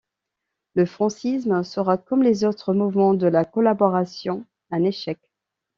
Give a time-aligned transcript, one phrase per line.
[0.73, 5.19] Le Francisme sera, comme les autres mouvements de la collaboration, un échec.